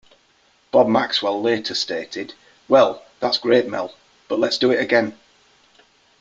Bob 0.71 0.87
Maxwell 0.87 1.39
later 1.43 1.75
stated, 1.75 2.33
Well, 2.67 3.05
that's 3.19 3.37
great, 3.37 3.67
Mel, 3.67 3.93
but 4.29 4.39
let's 4.39 4.57
do 4.57 4.71
it 4.71 4.79
again. 4.81 5.15